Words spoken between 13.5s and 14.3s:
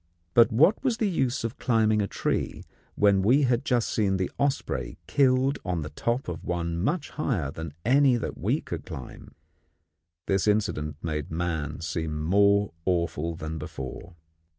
before.